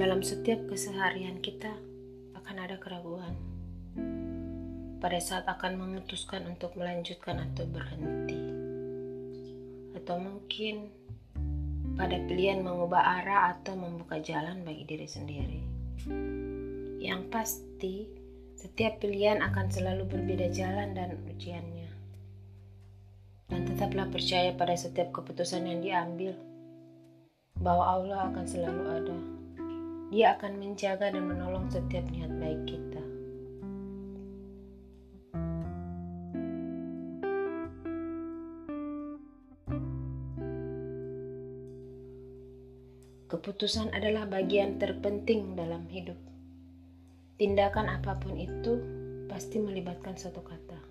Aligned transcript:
Dalam 0.00 0.24
setiap 0.24 0.64
keseharian 0.64 1.44
kita 1.44 1.76
akan 2.32 2.56
ada 2.56 2.80
keraguan. 2.80 3.36
Pada 4.96 5.20
saat 5.20 5.44
akan 5.44 5.76
memutuskan 5.76 6.48
untuk 6.48 6.72
melanjutkan 6.72 7.36
atau 7.36 7.68
berhenti. 7.68 8.40
Atau 9.92 10.16
mungkin 10.16 10.88
pada 12.00 12.16
pilihan 12.16 12.64
mengubah 12.64 13.20
arah 13.20 13.52
atau 13.52 13.76
membuka 13.76 14.16
jalan 14.24 14.64
bagi 14.64 14.88
diri 14.88 15.04
sendiri. 15.04 15.60
Yang 16.96 17.22
pasti, 17.28 18.08
setiap 18.56 19.04
pilihan 19.04 19.44
akan 19.44 19.68
selalu 19.68 20.08
berbeda 20.08 20.48
jalan 20.48 20.96
dan 20.96 21.20
ujiannya. 21.28 21.92
Dan 23.52 23.68
tetaplah 23.68 24.08
percaya 24.08 24.56
pada 24.56 24.72
setiap 24.80 25.12
keputusan 25.12 25.68
yang 25.68 25.84
diambil, 25.84 26.32
bahwa 27.60 27.84
Allah 28.00 28.32
akan 28.32 28.44
selalu 28.48 28.84
ada. 28.88 29.39
Dia 30.10 30.34
akan 30.34 30.58
menjaga 30.58 31.14
dan 31.14 31.22
menolong 31.22 31.70
setiap 31.70 32.02
niat 32.10 32.34
baik 32.42 32.62
kita. 32.66 33.02
Keputusan 43.30 43.94
adalah 43.94 44.26
bagian 44.26 44.82
terpenting 44.82 45.54
dalam 45.54 45.86
hidup. 45.86 46.18
Tindakan 47.38 47.86
apa 47.86 48.18
pun 48.18 48.34
itu 48.34 48.82
pasti 49.30 49.62
melibatkan 49.62 50.18
satu 50.18 50.42
kata, 50.42 50.82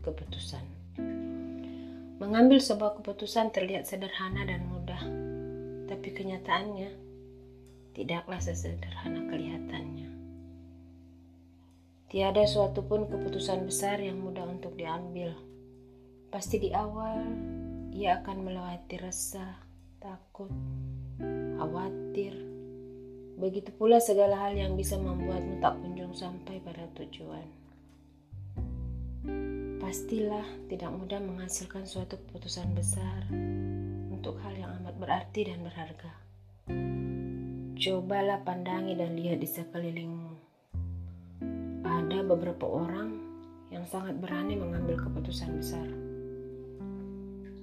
keputusan. 0.00 0.64
Mengambil 2.16 2.56
sebuah 2.56 3.04
keputusan 3.04 3.52
terlihat 3.52 3.84
sederhana 3.84 4.48
dan 4.48 4.64
mudah, 4.64 5.04
tapi 5.84 6.16
kenyataannya 6.16 7.05
tidaklah 7.96 8.36
sesederhana 8.36 9.24
kelihatannya. 9.32 10.12
Tiada 12.12 12.44
suatu 12.44 12.84
pun 12.84 13.08
keputusan 13.08 13.64
besar 13.64 13.96
yang 14.04 14.20
mudah 14.20 14.44
untuk 14.44 14.76
diambil. 14.76 15.32
Pasti 16.28 16.60
di 16.60 16.70
awal 16.76 17.24
ia 17.96 18.20
akan 18.20 18.44
melewati 18.44 19.00
resah, 19.00 19.56
takut, 19.96 20.52
khawatir, 21.56 22.36
Begitu 23.36 23.68
pula 23.76 24.00
segala 24.00 24.48
hal 24.48 24.56
yang 24.56 24.80
bisa 24.80 24.96
membuatmu 24.96 25.60
tak 25.60 25.76
kunjung 25.84 26.16
sampai 26.16 26.56
pada 26.64 26.88
tujuan. 26.96 27.44
Pastilah 29.76 30.48
tidak 30.72 30.88
mudah 30.96 31.20
menghasilkan 31.20 31.84
suatu 31.84 32.16
keputusan 32.16 32.72
besar 32.72 33.28
untuk 34.08 34.40
hal 34.40 34.56
yang 34.56 34.72
amat 34.80 34.96
berarti 34.96 35.52
dan 35.52 35.60
berharga. 35.60 36.16
Cobalah 37.76 38.40
pandangi 38.40 38.96
dan 38.96 39.20
lihat 39.20 39.44
di 39.44 39.44
sekelilingmu. 39.44 40.32
Ada 41.84 42.24
beberapa 42.24 42.64
orang 42.64 43.20
yang 43.68 43.84
sangat 43.84 44.16
berani 44.16 44.56
mengambil 44.56 44.96
keputusan 44.96 45.60
besar. 45.60 45.84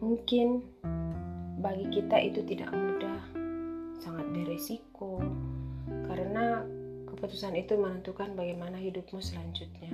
Mungkin 0.00 0.64
bagi 1.60 1.92
kita 1.92 2.24
itu 2.24 2.40
tidak 2.48 2.72
mudah, 2.72 3.20
sangat 4.00 4.24
beresiko, 4.32 5.20
karena 6.08 6.64
keputusan 7.12 7.52
itu 7.60 7.76
menentukan 7.76 8.32
bagaimana 8.32 8.80
hidupmu 8.80 9.20
selanjutnya. 9.20 9.92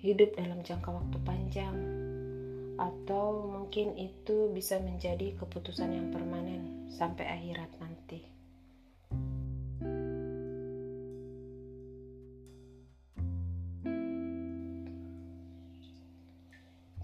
Hidup 0.00 0.32
dalam 0.40 0.64
jangka 0.64 0.88
waktu 0.88 1.18
panjang, 1.20 1.76
atau 2.76 3.46
mungkin 3.46 3.94
itu 3.98 4.50
bisa 4.50 4.80
menjadi 4.82 5.34
keputusan 5.38 5.90
yang 5.90 6.08
permanen 6.10 6.90
sampai 6.90 7.26
akhirat 7.26 7.70
nanti. 7.78 8.20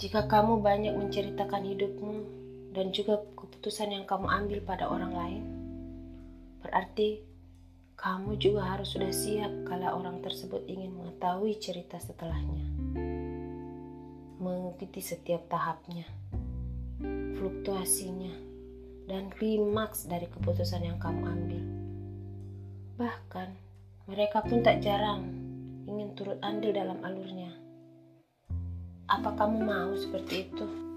Jika 0.00 0.24
kamu 0.26 0.64
banyak 0.64 0.96
menceritakan 0.96 1.62
hidupmu 1.76 2.14
dan 2.72 2.88
juga 2.88 3.20
keputusan 3.36 3.92
yang 3.92 4.08
kamu 4.08 4.32
ambil 4.32 4.58
pada 4.64 4.88
orang 4.88 5.12
lain, 5.12 5.44
Berarti 6.60 7.24
kamu 7.96 8.36
juga 8.36 8.76
harus 8.76 8.92
sudah 8.92 9.12
siap 9.12 9.52
kalau 9.68 10.00
orang 10.00 10.20
tersebut 10.20 10.64
ingin 10.68 10.92
mengetahui 10.96 11.56
cerita 11.56 11.96
setelahnya. 11.96 12.64
Mengikuti 14.40 15.04
setiap 15.04 15.52
tahapnya, 15.52 16.08
fluktuasinya, 17.36 18.32
dan 19.04 19.28
klimaks 19.28 20.08
dari 20.08 20.24
keputusan 20.32 20.80
yang 20.80 20.96
kamu 20.96 21.28
ambil. 21.28 21.64
Bahkan 22.96 23.48
mereka 24.08 24.40
pun 24.40 24.64
tak 24.64 24.80
jarang 24.80 25.28
ingin 25.84 26.16
turut 26.16 26.40
andil 26.40 26.72
dalam 26.72 27.04
alurnya. 27.04 27.52
Apa 29.12 29.36
kamu 29.36 29.60
mau 29.60 29.92
seperti 29.92 30.48
itu? 30.48 30.89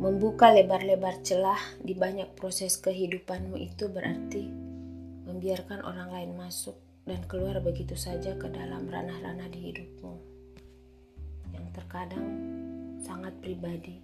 Membuka 0.00 0.48
lebar-lebar 0.48 1.20
celah 1.20 1.60
di 1.76 1.92
banyak 1.92 2.32
proses 2.32 2.80
kehidupanmu 2.80 3.60
itu 3.60 3.84
berarti 3.84 4.48
membiarkan 5.28 5.84
orang 5.84 6.08
lain 6.08 6.32
masuk 6.40 6.72
dan 7.04 7.20
keluar 7.28 7.60
begitu 7.60 7.92
saja 8.00 8.32
ke 8.40 8.48
dalam 8.48 8.88
ranah-ranah 8.88 9.52
di 9.52 9.60
hidupmu 9.60 10.14
yang 11.52 11.68
terkadang 11.76 12.32
sangat 13.04 13.36
pribadi 13.44 14.00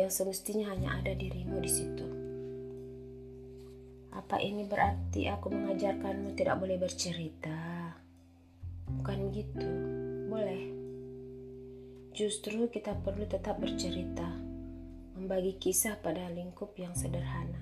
yang 0.00 0.08
semestinya 0.08 0.72
hanya 0.72 0.96
ada 0.96 1.12
dirimu 1.12 1.60
di 1.60 1.70
situ. 1.76 2.06
Apa 4.16 4.40
ini 4.40 4.64
berarti 4.64 5.28
aku 5.28 5.52
mengajarkanmu 5.52 6.40
tidak 6.40 6.56
boleh 6.56 6.80
bercerita? 6.80 7.92
Bukan 8.96 9.28
begitu, 9.28 9.68
boleh. 10.32 10.72
Justru 12.16 12.72
kita 12.72 12.96
perlu 12.96 13.28
tetap 13.28 13.60
bercerita 13.60 14.47
membagi 15.28 15.60
kisah 15.60 16.00
pada 16.00 16.24
lingkup 16.32 16.72
yang 16.80 16.96
sederhana 16.96 17.60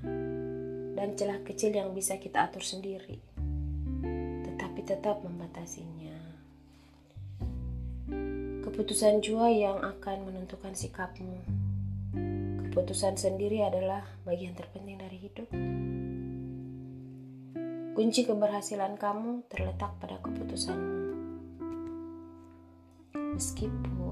dan 0.94 1.19
celah 1.19 1.43
kecil 1.43 1.75
yang 1.75 1.91
bisa 1.99 2.15
kita 2.15 2.47
atur 2.47 2.62
sendiri, 2.62 3.19
tetapi 4.47 4.87
tetap 4.87 5.19
membatasinya. 5.27 6.15
Keputusan 8.62 9.19
jua 9.19 9.50
yang 9.50 9.82
akan 9.82 10.31
menentukan 10.31 10.78
sikapmu. 10.78 11.43
Keputusan 12.71 13.19
sendiri 13.19 13.66
adalah 13.66 14.06
bagian 14.22 14.54
terpenting 14.54 15.03
dari 15.03 15.19
hidup. 15.19 15.50
Kunci 17.98 18.22
keberhasilan 18.31 18.94
kamu 18.94 19.43
terletak 19.50 19.91
pada 19.98 20.22
keputusanmu. 20.22 21.03
Meskipun 23.34 24.05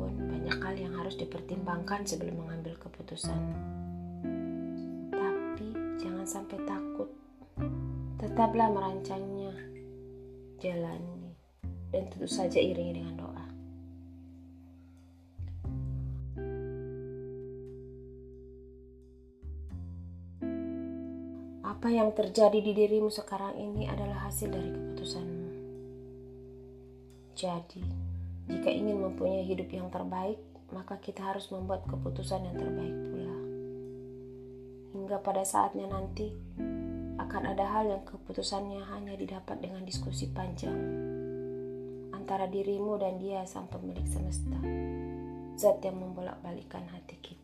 banyak 0.44 0.60
hal 0.60 0.76
yang 0.76 0.94
harus 1.00 1.16
dipertimbangkan 1.16 2.04
sebelum 2.04 2.44
mengambil 2.44 2.76
keputusan. 2.76 3.40
Tapi 5.08 5.68
jangan 5.96 6.28
sampai 6.28 6.60
takut. 6.68 7.08
Tetaplah 8.20 8.68
merancangnya, 8.68 9.56
jalani, 10.60 11.32
dan 11.88 12.12
tentu 12.12 12.28
saja 12.28 12.60
iringi 12.60 12.92
dengan 12.92 13.14
doa. 13.16 13.46
Apa 21.64 21.88
yang 21.88 22.12
terjadi 22.12 22.60
di 22.60 22.76
dirimu 22.76 23.08
sekarang 23.08 23.56
ini 23.56 23.88
adalah 23.88 24.28
hasil 24.28 24.52
dari 24.52 24.68
keputusanmu. 24.68 25.48
Jadi, 27.32 28.13
jika 28.44 28.68
ingin 28.68 29.00
mempunyai 29.00 29.44
hidup 29.44 29.68
yang 29.72 29.88
terbaik, 29.88 30.36
maka 30.72 31.00
kita 31.00 31.24
harus 31.24 31.48
membuat 31.48 31.84
keputusan 31.88 32.44
yang 32.44 32.56
terbaik 32.56 32.96
pula. 33.12 33.36
Hingga 34.94 35.16
pada 35.24 35.44
saatnya 35.44 35.88
nanti 35.88 36.32
akan 37.20 37.42
ada 37.50 37.64
hal 37.66 37.84
yang 37.88 38.02
keputusannya 38.04 38.82
hanya 38.90 39.14
didapat 39.16 39.60
dengan 39.62 39.86
diskusi 39.86 40.28
panjang 40.28 40.76
antara 42.24 42.48
dirimu 42.48 42.96
dan 42.96 43.20
dia 43.20 43.44
sang 43.44 43.68
pemilik 43.68 44.08
semesta, 44.08 44.56
zat 45.60 45.84
yang 45.84 46.00
membolak-balikan 46.00 46.88
hati 46.88 47.20
kita. 47.20 47.43